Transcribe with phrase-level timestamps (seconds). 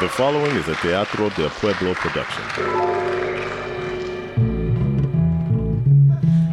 [0.00, 2.42] The following is a Teatro del Pueblo production.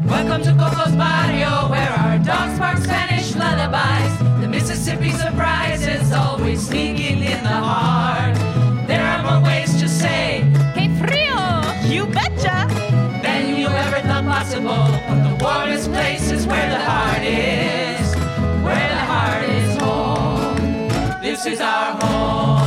[0.06, 4.42] Welcome to Coco's Barrio, where our dogs bark Spanish lullabies.
[4.42, 8.36] The Mississippi surprise is always sneaking in the heart.
[8.86, 10.44] There are more ways to say,
[10.76, 11.90] ¡Qué frío!
[11.90, 12.68] You betcha!
[13.24, 14.92] than you ever thought possible.
[15.08, 18.14] But the warmest place is where the heart is,
[18.62, 21.22] where the heart is home.
[21.22, 22.67] This is our home.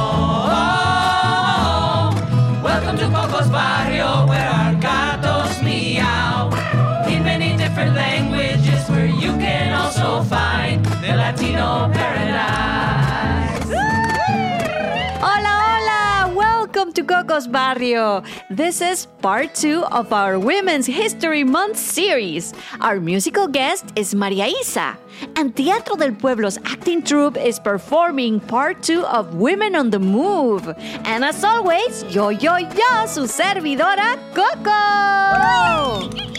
[17.00, 18.22] To Coco's Barrio.
[18.50, 22.52] This is part two of our Women's History Month series.
[22.80, 24.98] Our musical guest is Maria Isa,
[25.36, 30.68] and Teatro del Pueblo's acting troupe is performing part two of Women on the Move.
[31.04, 36.29] And as always, yo, yo, yo, su servidora, Coco!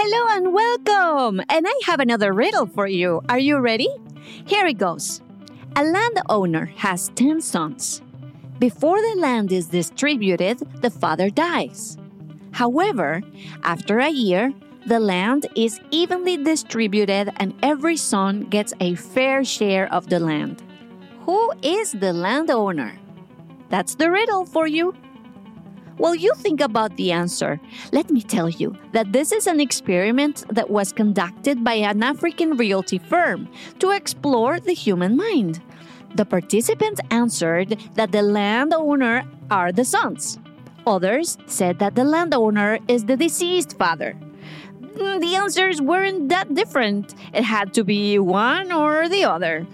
[0.00, 1.40] Hello and welcome!
[1.48, 3.20] And I have another riddle for you.
[3.28, 3.88] Are you ready?
[4.46, 5.20] Here it goes.
[5.74, 8.00] A landowner has 10 sons.
[8.60, 11.98] Before the land is distributed, the father dies.
[12.52, 13.22] However,
[13.64, 14.54] after a year,
[14.86, 20.62] the land is evenly distributed and every son gets a fair share of the land.
[21.26, 22.96] Who is the landowner?
[23.68, 24.94] That's the riddle for you.
[25.98, 27.60] While you think about the answer,
[27.92, 32.56] let me tell you that this is an experiment that was conducted by an African
[32.56, 33.48] realty firm
[33.80, 35.60] to explore the human mind.
[36.14, 40.38] The participants answered that the landowner are the sons.
[40.86, 44.16] Others said that the landowner is the deceased father.
[44.80, 47.14] Mm, The answers weren't that different.
[47.34, 49.66] It had to be one or the other.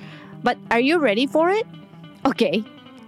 [0.42, 1.66] But are you ready for it?
[2.26, 2.64] Okay,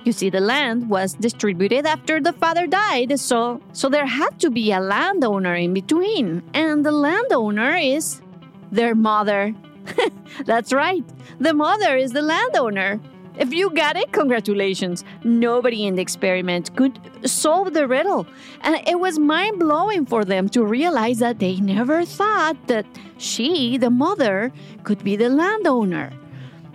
[0.06, 4.50] you see, the land was distributed after the father died, so so there had to
[4.50, 8.22] be a landowner in between, and the landowner is
[8.70, 9.54] their mother.
[10.46, 11.04] That's right,
[11.40, 13.00] the mother is the landowner.
[13.38, 15.04] If you got it, congratulations.
[15.22, 18.26] Nobody in the experiment could solve the riddle,
[18.62, 22.86] and it was mind blowing for them to realize that they never thought that
[23.18, 24.52] she, the mother,
[24.84, 26.12] could be the landowner.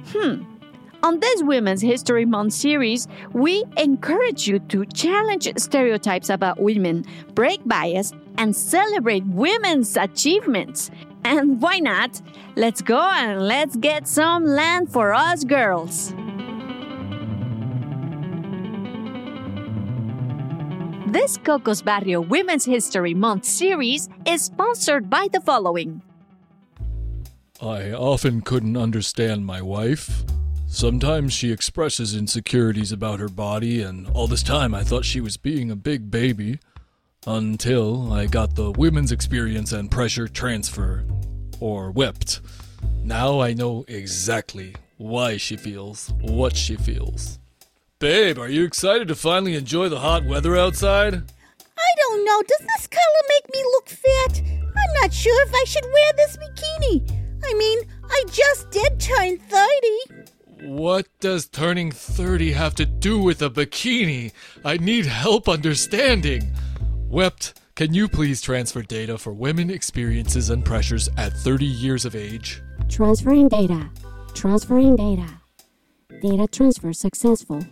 [0.10, 0.44] Hmm.
[1.04, 7.60] On this Women's History Month series, we encourage you to challenge stereotypes about women, break
[7.66, 10.92] bias, and celebrate women's achievements.
[11.24, 12.22] And why not?
[12.56, 16.14] Let's go and let's get some land for us girls.
[21.08, 26.04] This Cocos Barrio Women's History Month series is sponsored by the following.
[27.60, 30.24] I often couldn't understand my wife.
[30.74, 35.36] Sometimes she expresses insecurities about her body, and all this time I thought she was
[35.36, 36.60] being a big baby.
[37.28, 41.04] Until I got the women's experience and pressure transfer,
[41.60, 42.40] or WEPT.
[43.04, 47.38] Now I know exactly why she feels what she feels.
[48.00, 51.16] Babe, are you excited to finally enjoy the hot weather outside?
[51.16, 52.42] I don't know.
[52.48, 54.42] Does this color make me look fat?
[54.48, 57.12] I'm not sure if I should wear this bikini.
[57.44, 60.21] I mean, I just did turn 30.
[60.62, 64.32] What does turning 30 have to do with a bikini?
[64.64, 66.54] I need help understanding.
[67.10, 72.16] Wept, can you please transfer data for women experiences and pressures at 30 years of
[72.16, 72.62] age?
[72.90, 73.90] Transferring data.
[74.36, 75.28] Transferring data.
[76.22, 77.66] Data transfer successful.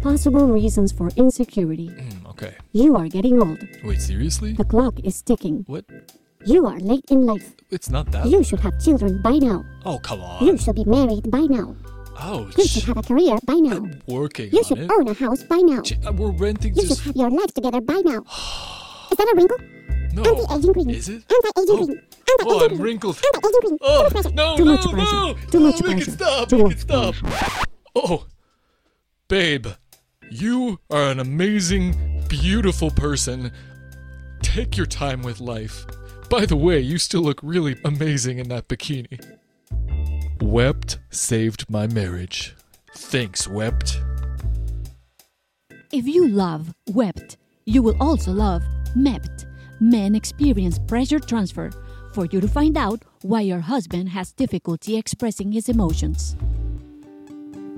[0.00, 1.90] Possible reasons for insecurity.
[1.90, 2.56] Hmm, okay.
[2.72, 3.60] You are getting old.
[3.84, 4.54] Wait, seriously?
[4.54, 5.62] The clock is ticking.
[5.68, 5.84] What?
[6.44, 7.54] You are late in life.
[7.70, 8.26] It's not that.
[8.26, 9.64] You should have children by now.
[9.84, 10.44] Oh, come on.
[10.44, 11.76] You should be married by now.
[12.24, 12.56] Ouch.
[12.58, 13.76] You should have a career by now.
[13.76, 14.90] I'm working You should it.
[14.90, 15.80] own a house by now.
[15.82, 18.20] Ch- uh, We're renting You should have your life together by now.
[19.10, 19.58] Is that a wrinkle?
[20.14, 20.22] No.
[20.22, 20.90] Anti-aging cream.
[20.90, 21.22] Is it?
[21.34, 21.86] Anti-aging Oh.
[21.86, 22.00] cream.
[22.00, 22.80] Oh, Anti-aging I'm cream.
[22.82, 23.16] wrinkled.
[23.34, 23.78] Anti-aging cream.
[23.82, 24.34] Oh, Too much pressure.
[24.34, 25.12] no, Too no, much pressure.
[25.16, 25.34] no.
[25.50, 26.10] Too oh, much make pressure.
[26.10, 26.48] it stop.
[26.48, 27.14] Too make it stop.
[27.16, 27.64] pressure.
[27.96, 28.26] Oh,
[29.28, 29.66] babe,
[30.30, 33.52] you are an amazing, beautiful person.
[34.42, 35.84] Take your time with life.
[36.30, 39.18] By the way, you still look really amazing in that bikini.
[40.42, 42.56] Wept saved my marriage.
[42.96, 44.00] Thanks, Wept.
[45.92, 48.64] If you love wept, you will also love
[48.96, 49.46] MEPT.
[49.78, 51.70] Men experience pressure transfer
[52.12, 56.34] for you to find out why your husband has difficulty expressing his emotions.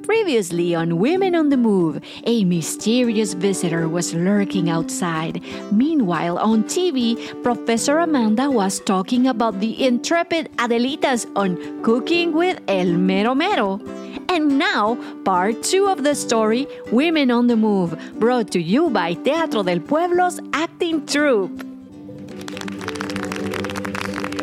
[0.04, 5.42] Previously on Women on the Move, a mysterious visitor was lurking outside.
[5.72, 12.92] Meanwhile, on TV, Professor Amanda was talking about the intrepid Adelitas on Cooking with El
[12.92, 13.80] Mero Mero.
[14.28, 19.14] And now, part two of the story Women on the Move, brought to you by
[19.14, 21.64] Teatro del Pueblo's acting troupe.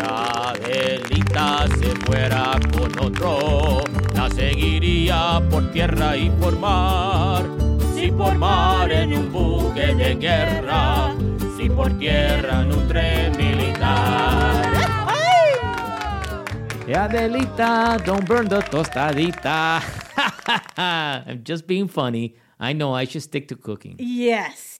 [0.02, 3.84] Adelita se fuera con otro,
[4.36, 7.46] seguiría por tierra y por mar.
[7.96, 11.16] Si por mar en un buque de guerra,
[11.58, 14.72] si por tierra en un tren militar.
[16.88, 19.82] Hey, Adelita, don't burn the tostadita.
[20.78, 22.36] I'm just being funny.
[22.60, 23.96] I know I should stick to cooking.
[24.00, 24.78] Yes.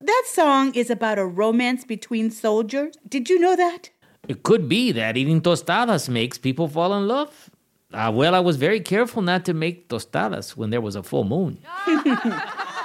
[0.00, 2.94] That song is about a romance between soldiers.
[3.06, 3.90] Did you know that?
[4.28, 7.49] It could be that eating tostadas makes people fall in love.
[7.92, 11.24] Uh, well, I was very careful not to make tostadas when there was a full
[11.24, 11.58] moon.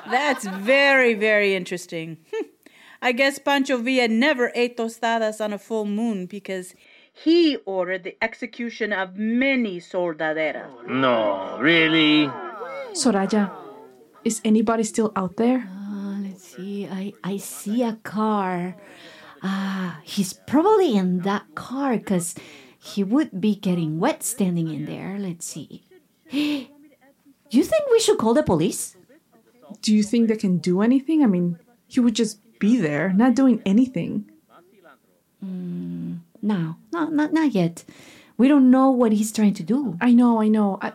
[0.09, 2.17] That's very, very interesting.
[3.01, 6.73] I guess Pancho Villa never ate tostadas on a full moon because
[7.13, 10.87] he ordered the execution of many soldaderas.
[10.87, 12.27] No, really?
[12.93, 13.51] Soraya,
[14.23, 15.69] is anybody still out there?
[15.69, 16.87] Uh, let's see.
[16.87, 18.75] I, I see a car.
[19.43, 22.33] Ah, he's probably in that car because
[22.85, 25.17] he would be getting wet standing in there.
[25.19, 25.83] Let's see.
[26.31, 26.37] Do
[27.57, 28.95] you think we should call the police?
[29.81, 31.23] Do you think they can do anything?
[31.23, 34.29] I mean, he would just be there, not doing anything.
[35.43, 37.83] Mm, no, no, not, not yet.
[38.37, 39.97] We don't know what he's trying to do.
[40.01, 40.77] I know, I know.
[40.81, 40.93] I,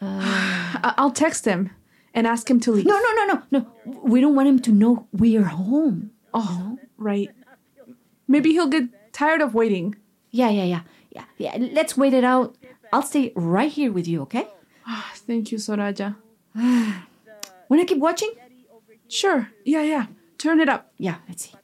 [0.00, 1.70] I- I'll text him
[2.14, 2.86] and ask him to leave.
[2.86, 3.66] No, no, no, no, no.
[4.02, 6.10] We don't want him to know we're home.
[6.34, 7.30] Oh, right.
[8.28, 9.96] Maybe he'll get tired of waiting.
[10.30, 11.56] Yeah, yeah, yeah, yeah, yeah.
[11.58, 12.56] Let's wait it out.
[12.92, 14.48] I'll stay right here with you, okay?
[14.86, 16.16] Ah, thank you, Soraya.
[17.68, 18.32] Wanna keep watching?
[19.08, 19.50] Sure.
[19.64, 20.06] Yeah, yeah.
[20.38, 20.92] Turn it up.
[20.98, 21.54] Yeah, let's see.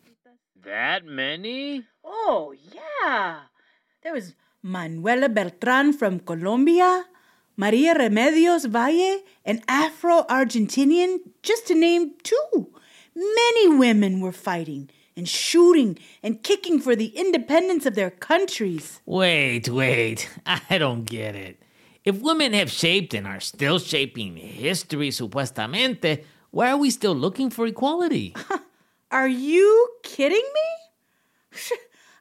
[0.65, 1.85] That many?
[2.05, 3.47] Oh, yeah.
[4.03, 7.07] There was Manuela Beltran from Colombia,
[7.57, 12.69] Maria Remedios Valle, an Afro Argentinian, just to name two.
[13.15, 19.01] Many women were fighting and shooting and kicking for the independence of their countries.
[19.07, 20.29] Wait, wait.
[20.47, 21.63] I don't get it.
[22.05, 27.51] If women have shaped and are still shaping history, supuestamente, why are we still looking
[27.51, 28.35] for equality?
[29.11, 31.59] Are you kidding me?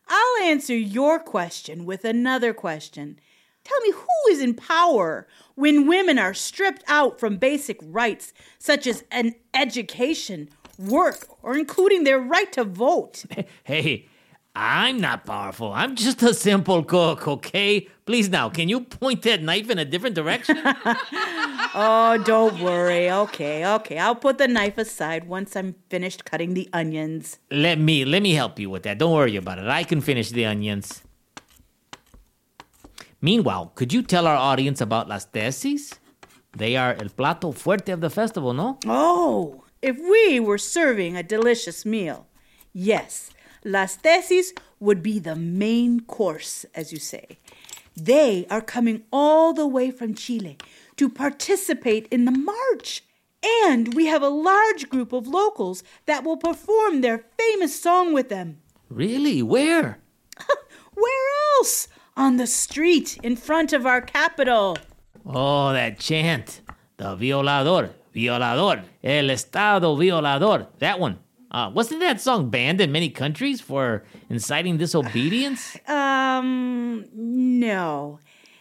[0.07, 3.19] I'll answer your question with another question.
[3.63, 8.85] Tell me who is in power when women are stripped out from basic rights such
[8.85, 13.25] as an education, work, or including their right to vote?
[13.63, 14.07] hey,
[14.55, 15.73] I'm not powerful.
[15.73, 17.87] I'm just a simple cook, okay?
[18.05, 20.57] Please now, can you point that knife in a different direction?
[21.77, 23.11] Oh, don't worry.
[23.11, 23.97] Okay, okay.
[23.97, 27.37] I'll put the knife aside once I'm finished cutting the onions.
[27.51, 28.97] let me let me help you with that.
[28.97, 29.67] Don't worry about it.
[29.67, 31.01] I can finish the onions.
[33.19, 35.99] Meanwhile, could you tell our audience about las tesis?
[36.55, 38.79] They are el plato fuerte of the festival, no?
[38.87, 42.25] Oh, if we were serving a delicious meal,
[42.73, 43.29] yes,
[43.63, 47.37] las tesis would be the main course, as you say.
[47.95, 50.57] They are coming all the way from Chile
[50.97, 53.03] to participate in the march.
[53.61, 58.29] And we have a large group of locals that will perform their famous song with
[58.29, 58.57] them.
[58.89, 59.43] Really?
[59.43, 59.99] Where?
[60.95, 61.27] Where
[61.59, 61.87] else?
[62.17, 64.79] On the street in front of our capital.
[65.27, 66.61] Oh, that chant.
[66.97, 70.67] The violador, violador, el estado violador.
[70.79, 71.19] That one.
[71.51, 75.77] Uh, wasn't that song banned in many countries for inciting disobedience?
[75.87, 78.19] Um, no.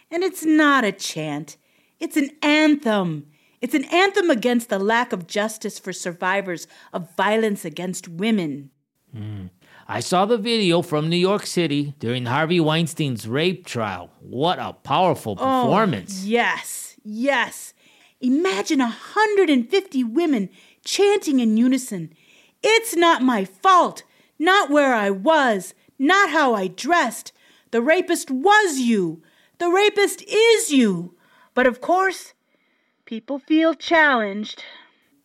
[0.09, 1.57] And it's not a chant,
[1.99, 3.27] it's an anthem.
[3.61, 8.69] It's an anthem against the lack of justice for survivors of violence against women.
[9.87, 14.11] I saw the video from New York City during Harvey Weinstein's rape trial.
[14.19, 16.25] What a powerful performance.
[16.25, 17.73] Yes, yes.
[18.25, 20.49] Imagine a 150 women
[20.83, 22.11] chanting in unison.
[22.63, 24.01] It's not my fault,
[24.39, 27.33] not where I was, not how I dressed.
[27.69, 29.21] The rapist was you.
[29.59, 31.13] The rapist is you.
[31.53, 32.33] But of course,
[33.05, 34.63] people feel challenged.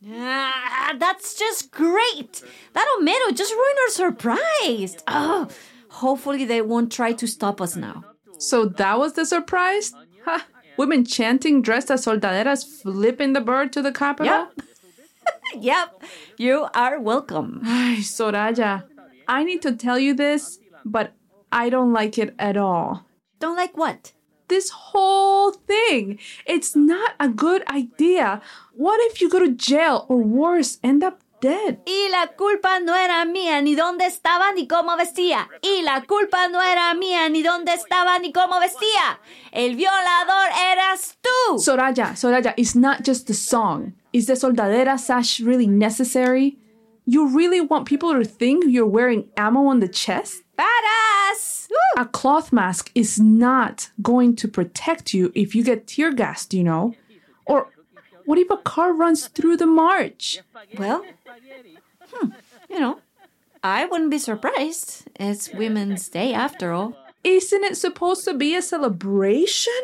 [0.06, 2.42] Ah, that's just great.
[2.74, 4.98] That Homero just ruined our surprise.
[5.08, 5.48] Oh,
[5.88, 8.04] hopefully they won't try to stop us now.
[8.36, 9.94] So that was the surprise?
[10.26, 10.46] Ha!
[10.80, 14.32] Women chanting dressed as soldaderas flipping the bird to the capital?
[14.32, 14.62] Yep.
[15.60, 16.02] yep.
[16.38, 17.60] You are welcome.
[17.66, 18.84] Ay, Soraya,
[19.28, 21.12] I need to tell you this, but
[21.52, 23.04] I don't like it at all.
[23.40, 24.12] Don't like what?
[24.48, 26.18] This whole whole thing.
[26.46, 28.40] It's not a good idea.
[28.74, 31.78] What if you go to jail or worse, end up dead?
[31.86, 35.48] Y la culpa no era mía, ni dónde estaba, ni cómo vestía.
[35.62, 39.20] Y la culpa no era mía, ni dónde estaba, ni cómo vestía.
[39.52, 41.58] El violador eras tú.
[41.58, 43.94] Soraya, Soraya, it's not just the song.
[44.12, 46.58] Is the soldadera sash really necessary?
[47.06, 50.42] You really want people to think you're wearing ammo on the chest?
[50.56, 51.68] Badass.
[51.70, 52.02] Woo.
[52.02, 56.62] A cloth mask is not going to protect you if you get tear gassed, you
[56.62, 56.94] know?
[57.46, 57.68] Or
[58.26, 60.40] what if a car runs through the march?
[60.78, 61.04] Well,
[62.12, 62.30] hmm,
[62.68, 63.00] you know,
[63.62, 65.08] I wouldn't be surprised.
[65.16, 66.96] It's Women's Day after all.
[67.22, 69.80] Isn't it supposed to be a celebration?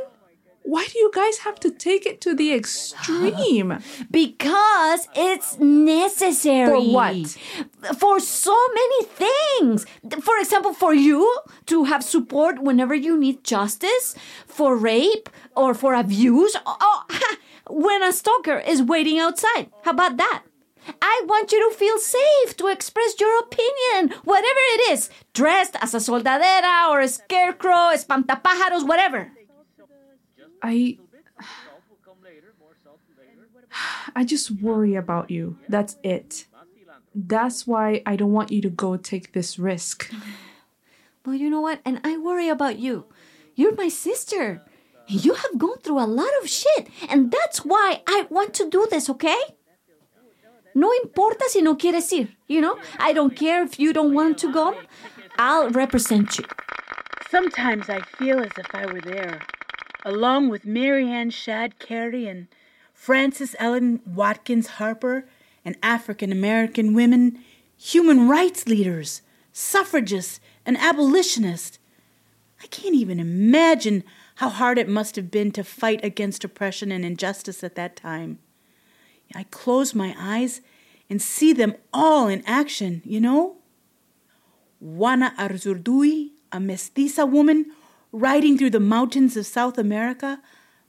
[0.62, 3.78] Why do you guys have to take it to the extreme?
[4.10, 6.66] Because it's necessary.
[6.66, 7.38] For what?
[7.98, 9.86] For so many things.
[10.20, 11.22] For example, for you
[11.66, 14.16] to have support whenever you need justice,
[14.46, 16.56] for rape or for abuse.
[16.66, 17.36] Oh, ha,
[17.68, 19.70] when a stalker is waiting outside.
[19.82, 20.42] How about that?
[21.02, 25.94] I want you to feel safe to express your opinion, whatever it is, dressed as
[25.94, 29.32] a soldadera or a scarecrow, espantapájaros, whatever.
[30.62, 30.98] I
[34.14, 35.58] I just worry about you.
[35.68, 36.46] That's it.
[37.14, 40.10] That's why I don't want you to go take this risk.
[41.24, 41.80] Well, you know what?
[41.84, 43.06] And I worry about you.
[43.56, 44.62] You're my sister.
[45.08, 48.88] You have gone through a lot of shit, and that's why I want to do
[48.90, 49.40] this, okay?
[50.74, 52.78] No importa si no quieres ir, you know?
[52.98, 54.76] I don't care if you don't want to go.
[55.38, 56.44] I'll represent you.
[57.30, 59.42] Sometimes I feel as if I were there,
[60.04, 62.48] along with Mary Ann Shadd Cary and
[62.92, 65.26] Frances Ellen Watkins Harper
[65.64, 67.38] and African American women,
[67.76, 69.22] human rights leaders,
[69.52, 71.78] suffragists, and abolitionists.
[72.62, 74.02] I can't even imagine
[74.36, 78.38] how hard it must have been to fight against oppression and injustice at that time.
[79.34, 80.60] I close my eyes
[81.08, 83.56] and see them all in action, you know?
[84.78, 87.66] Juana Azurduy, a mestiza woman
[88.12, 90.40] riding through the mountains of South America,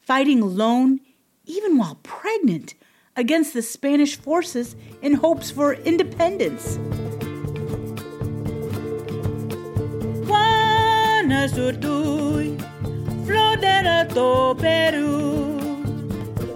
[0.02, 1.00] fighting alone,
[1.46, 2.74] even while pregnant,
[3.16, 6.78] against the Spanish forces in hopes for independence.
[10.28, 12.17] Juana Azurduy,
[13.60, 15.58] del Alto Perú.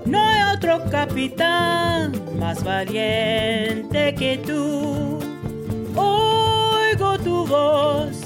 [0.05, 5.19] No hay otro capitán más valiente que tú.
[5.95, 8.21] Oigo tu voz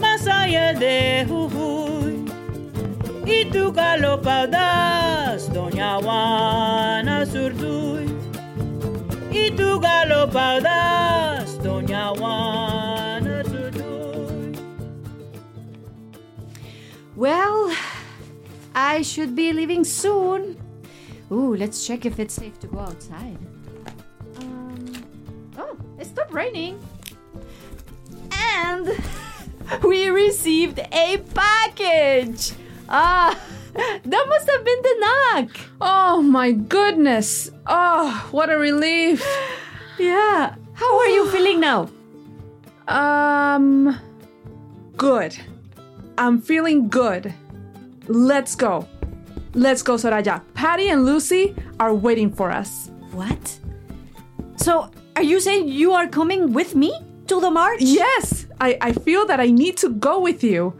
[0.00, 2.24] más allá de Jujuy.
[3.24, 8.06] Y tu galopa audaz, doña Juana Zurduy.
[9.30, 12.67] Y tu galopa audaz, doña Juana
[18.98, 20.56] I should be leaving soon.
[21.30, 23.38] Ooh, let's check if it's safe to go outside.
[24.40, 24.92] Um,
[25.56, 26.82] oh, it stopped raining.
[28.32, 28.90] And
[29.84, 32.50] we received a package.
[32.88, 33.38] Ah,
[33.72, 35.50] that must have been the knock.
[35.80, 37.52] Oh my goodness.
[37.68, 39.24] Oh, what a relief.
[40.00, 40.56] Yeah.
[40.74, 41.88] How are you feeling now?
[42.88, 43.96] Um,
[44.96, 45.38] good.
[46.16, 47.32] I'm feeling good.
[48.08, 48.88] Let's go.
[49.54, 50.42] Let's go, Soraya.
[50.54, 52.90] Patty and Lucy are waiting for us.
[53.12, 53.58] What?
[54.56, 56.92] So, are you saying you are coming with me
[57.26, 57.80] to the march?
[57.80, 60.74] Yes, I, I feel that I need to go with you.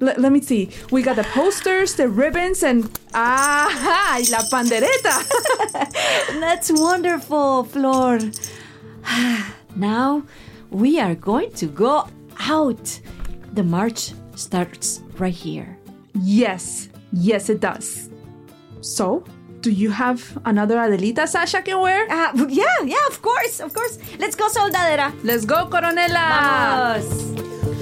[0.00, 0.70] L- let me see.
[0.90, 5.22] We got the posters, the ribbons, and ah, la pandereta.
[6.40, 8.18] That's wonderful, Flor.
[9.76, 10.24] now
[10.70, 12.08] we are going to go
[12.40, 13.00] out.
[13.52, 15.78] The march starts right here.
[16.14, 18.08] Yes, yes, it does.
[18.80, 19.24] So,
[19.60, 22.10] do you have another Adelita Sasha can wear?
[22.10, 23.98] Uh, yeah, yeah, of course, of course.
[24.18, 25.12] Let's go, soldadera.
[25.22, 26.96] Let's go, Coronela.
[26.98, 27.32] Vamos.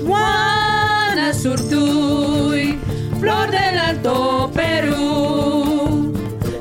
[0.07, 2.79] Juana Zurduy,
[3.19, 6.13] flor del Alto Perú.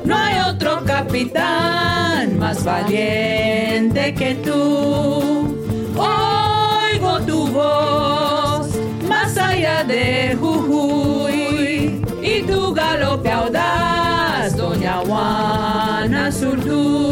[0.05, 5.55] No hay otro capitán más valiente que tú.
[5.97, 8.69] Oigo tu voz
[9.07, 11.28] más allá de Jujuy
[12.29, 17.08] y tu galope audaz, doña Juana Zurduy.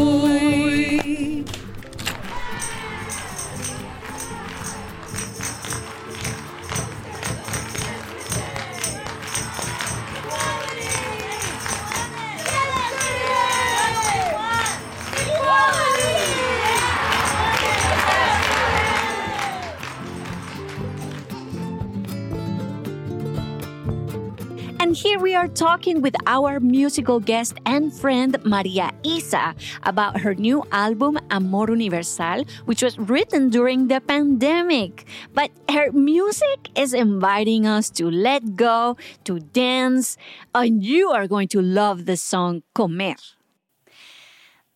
[25.58, 32.44] Talking with our musical guest and friend Maria Isa about her new album Amor Universal,
[32.66, 35.04] which was written during the pandemic.
[35.34, 40.16] But her music is inviting us to let go, to dance,
[40.54, 43.18] and you are going to love the song Comer.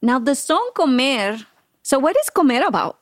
[0.02, 1.46] Now, the song Comer,
[1.84, 2.98] so what is Comer about?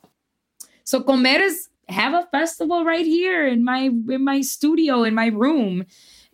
[0.85, 5.29] So Comer is have a festival right here in my in my studio in my
[5.29, 5.87] room.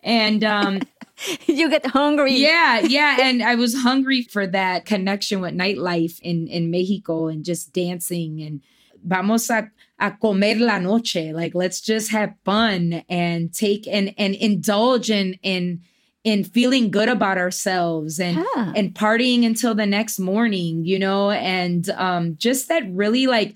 [0.03, 0.81] And um
[1.47, 2.33] you get hungry.
[2.35, 3.17] Yeah, yeah.
[3.21, 8.41] And I was hungry for that connection with nightlife in, in Mexico and just dancing
[8.41, 8.61] and
[9.03, 9.69] vamos a,
[9.99, 11.31] a comer la noche.
[11.33, 15.81] Like let's just have fun and take and and indulge in in
[16.23, 18.73] in feeling good about ourselves and Yeah.
[18.75, 23.55] and partying until the next morning, you know, and um just that really like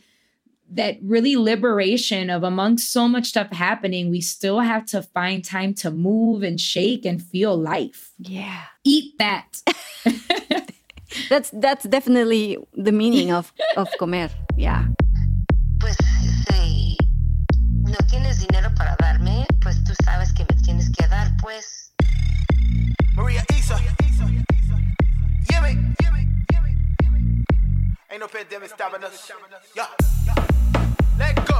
[0.71, 5.73] that really liberation of amongst so much stuff happening, we still have to find time
[5.75, 8.11] to move and shake and feel life.
[8.19, 8.63] Yeah.
[8.83, 9.61] Eat that.
[11.29, 14.29] That's that's definitely the meaning of, of comer.
[14.55, 14.85] Yeah.
[15.79, 15.97] Pues
[16.47, 16.97] si
[17.83, 21.93] no tienes dinero para darme, pues tú sabes que me tienes que dar, pues.
[23.15, 23.77] Maria Isa.
[25.61, 25.93] Me.
[28.09, 29.31] Ain't no pandemic stopping us.
[29.75, 30.50] Yeah.
[31.19, 31.50] Let go.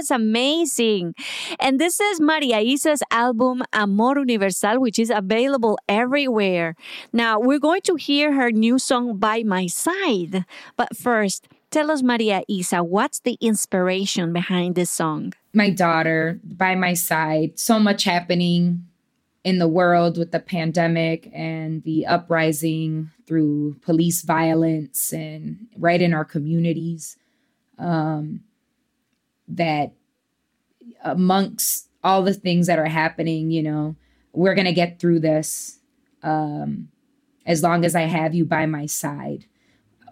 [0.00, 1.14] Was amazing.
[1.58, 6.74] And this is Maria Isa's album Amor Universal, which is available everywhere.
[7.12, 10.46] Now, we're going to hear her new song By My Side.
[10.78, 15.34] But first, tell us, Maria Isa, what's the inspiration behind this song?
[15.52, 17.58] My daughter by my side.
[17.58, 18.86] So much happening
[19.44, 26.14] in the world with the pandemic and the uprising through police violence and right in
[26.14, 27.18] our communities.
[27.78, 28.40] Um,
[29.56, 29.92] that
[31.02, 33.96] amongst all the things that are happening, you know,
[34.32, 35.78] we're going to get through this.
[36.22, 36.88] Um,
[37.46, 39.46] as long as I have you by my side,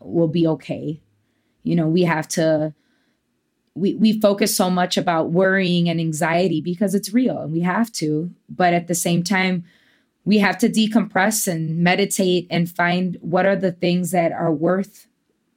[0.01, 1.01] we'll be okay.
[1.63, 2.75] You know, we have to
[3.75, 7.93] we we focus so much about worrying and anxiety because it's real and we have
[7.93, 9.65] to, but at the same time
[10.25, 15.07] we have to decompress and meditate and find what are the things that are worth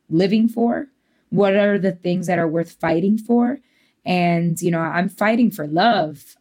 [0.10, 0.88] living for?
[1.30, 3.60] What are the things that are worth fighting for?
[4.06, 6.36] And you know, I'm fighting for love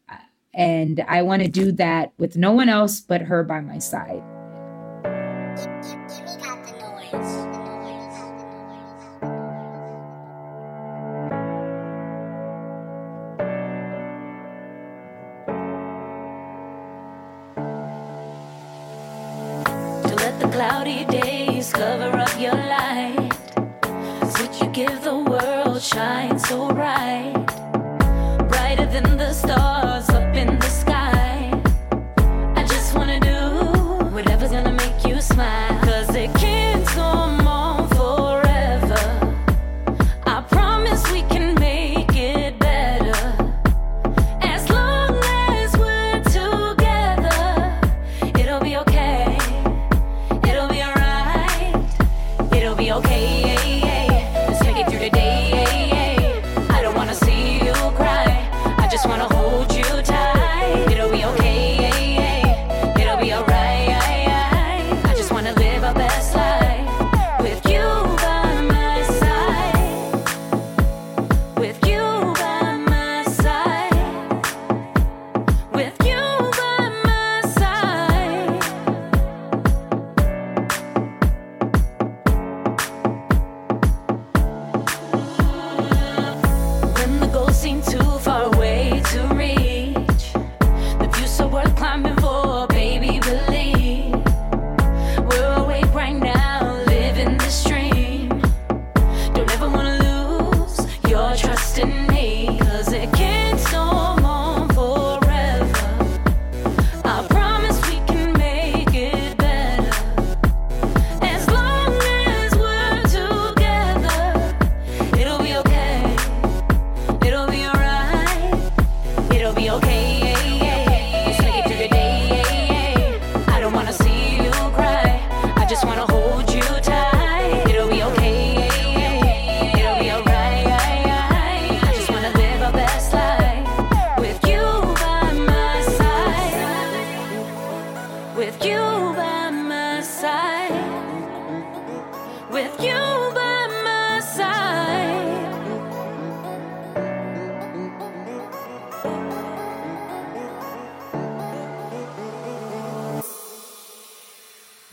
[0.54, 4.22] and I want to do that with no one else but her by my side.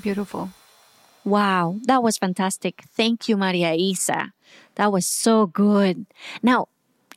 [0.08, 0.52] Beautiful.
[1.26, 2.86] Wow, that was fantastic.
[2.96, 4.32] Thank you, Maria Isa.
[4.76, 6.06] That was so good.
[6.42, 6.70] Now,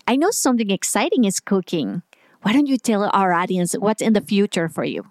[0.09, 2.03] I know something exciting is cooking.
[2.43, 5.07] Why don't you tell our audience what's in the future for you?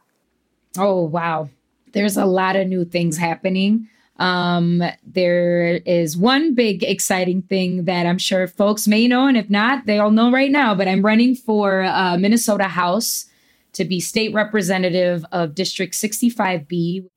[0.78, 1.48] Oh, wow.
[1.94, 3.88] There's a lot of new things happening.
[4.18, 9.50] Um, there is one big exciting thing that I'm sure folks may know, and if
[9.50, 10.76] not, they all know right now.
[10.76, 13.28] But I'm running for uh, Minnesota House
[13.72, 17.08] to be state representative of District 65B.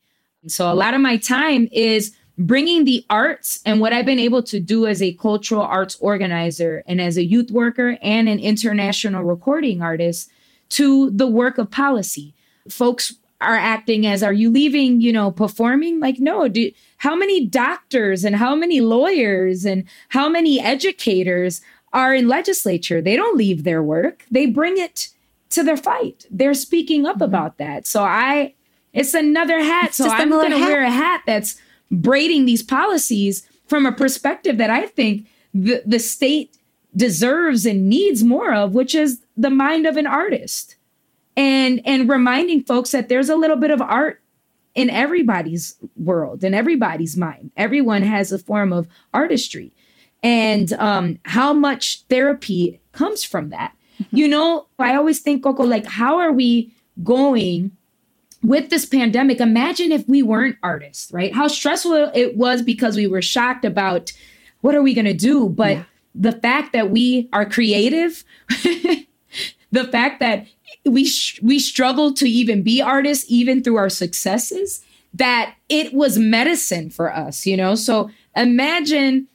[0.46, 4.42] So a lot of my time is bringing the arts and what I've been able
[4.44, 9.22] to do as a cultural arts organizer and as a youth worker and an international
[9.22, 10.30] recording artist
[10.70, 12.34] to the work of policy.
[12.68, 16.00] Folks are acting as are you leaving you know performing?
[16.00, 21.60] Like no do, how many doctors and how many lawyers and how many educators
[21.92, 23.02] are in legislature?
[23.02, 24.24] They don't leave their work.
[24.30, 25.08] They bring it
[25.50, 26.26] to their fight.
[26.30, 27.24] They're speaking up mm-hmm.
[27.24, 27.86] about that.
[27.86, 28.54] So i
[28.92, 29.88] it's another hat.
[29.88, 34.58] It's so i'm going to wear a hat that's braiding these policies from a perspective
[34.58, 36.56] that i think the, the state
[36.94, 40.76] deserves and needs more of which is the mind of an artist.
[41.36, 44.20] And and reminding folks that there's a little bit of art
[44.74, 47.50] in everybody's world in everybody's mind.
[47.56, 49.72] Everyone has a form of artistry.
[50.22, 53.74] And um how much therapy comes from that.
[54.10, 57.70] You know i always think coco like how are we going
[58.42, 61.34] with this pandemic imagine if we weren't artists right?
[61.34, 64.12] How stressful it was because we were shocked about
[64.60, 65.48] what are we going to do?
[65.48, 68.24] But the fact that we are creative
[69.72, 70.46] the fact that
[70.84, 76.18] we sh- we struggle to even be artists even through our successes that it was
[76.18, 77.74] medicine for us you know?
[77.74, 79.28] So imagine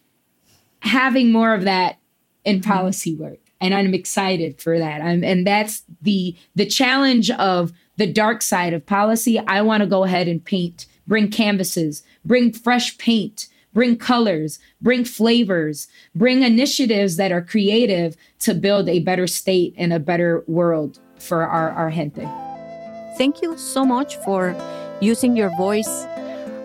[0.82, 1.98] having more of that
[2.46, 2.72] in mm-hmm.
[2.72, 5.02] policy work and i'm excited for that.
[5.02, 9.88] I'm, and that's the the challenge of the dark side of policy i want to
[9.88, 17.18] go ahead and paint bring canvases bring fresh paint bring colors bring flavors bring initiatives
[17.18, 21.92] that are creative to build a better state and a better world for our, our
[21.92, 22.28] gente
[23.18, 24.56] Thank you so much for
[25.02, 26.06] using your voice.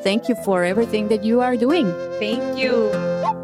[0.02, 1.86] Thank you for everything that you are doing.
[2.18, 3.41] Thank you.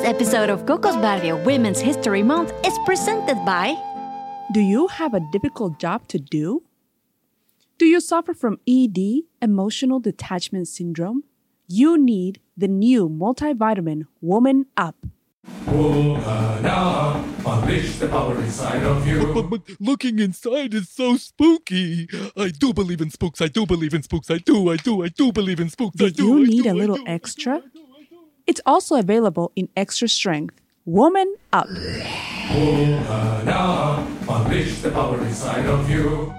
[0.00, 3.76] This episode of Cocos Barrio Women's History Month is presented by
[4.54, 6.62] Do you have a difficult job to do?
[7.76, 8.96] Do you suffer from ED,
[9.42, 11.24] emotional detachment syndrome?
[11.68, 14.96] You need the new multivitamin Woman Up.
[15.66, 16.16] Woman
[16.64, 19.34] up, Unleash the power inside of you.
[19.34, 22.08] But, but looking inside is so spooky.
[22.38, 23.42] I do believe in spooks.
[23.42, 24.30] I do believe in spooks.
[24.30, 24.70] I do.
[24.70, 25.04] I do.
[25.04, 26.00] I do believe in spooks.
[26.00, 26.24] I Do do.
[26.26, 27.04] you I need do, a I little do.
[27.06, 27.62] extra?
[28.50, 30.60] It's also available in extra strength.
[30.84, 31.68] Woman Up.
[32.50, 34.04] Woman up.
[34.28, 36.34] Unleash the power inside of you.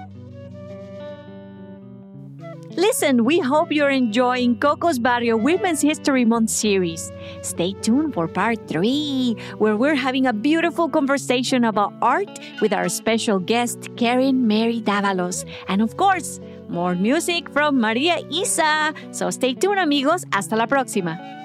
[2.76, 7.10] Listen, we hope you're enjoying Coco's Barrio Women's History Month series.
[7.40, 12.28] Stay tuned for part three, where we're having a beautiful conversation about art
[12.60, 15.48] with our special guest, Karen Mary Davalos.
[15.66, 18.92] And of course, more music from Maria Isa.
[19.12, 20.26] So stay tuned, amigos.
[20.30, 21.41] Hasta la próxima.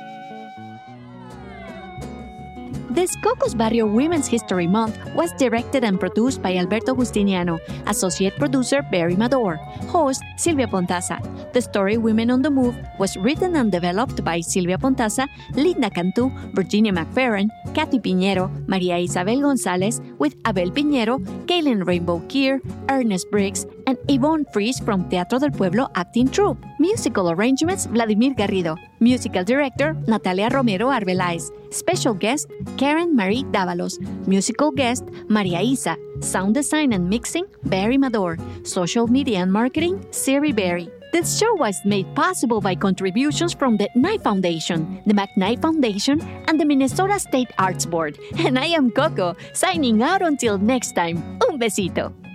[2.98, 8.82] This Cocos Barrio Women's History Month was directed and produced by Alberto Justiniano, Associate Producer
[8.90, 9.58] Barry Mador,
[9.94, 11.22] host Silvia Pontaza.
[11.54, 16.32] The story Women on the Move was written and developed by Silvia Pontaza, Linda Cantu,
[16.56, 23.68] Virginia McFerrin, Kathy Piñero, Maria Isabel Gonzalez, with Abel Piñero, Kaylin Rainbow Keir, Ernest Briggs,
[23.86, 26.67] and Yvonne Fries from Teatro del Pueblo Acting Troupe.
[26.80, 28.78] Musical arrangements Vladimir Garrido.
[29.00, 31.52] Musical director Natalia Romero Arbeláez.
[31.72, 33.98] Special guest Karen Marie Davalos.
[34.28, 35.98] Musical guest Maria Isa.
[36.22, 38.38] Sound design and mixing Barry Mador.
[38.64, 40.90] Social media and marketing Siri Berry.
[41.12, 46.60] This show was made possible by contributions from the Knight Foundation, the McKnight Foundation, and
[46.60, 48.20] the Minnesota State Arts Board.
[48.38, 51.40] And I am Coco, signing out until next time.
[51.48, 52.27] Un besito.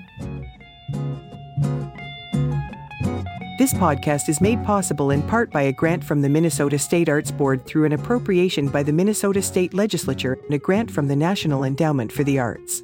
[3.63, 7.31] This podcast is made possible in part by a grant from the Minnesota State Arts
[7.31, 11.63] Board through an appropriation by the Minnesota State Legislature and a grant from the National
[11.63, 12.83] Endowment for the Arts.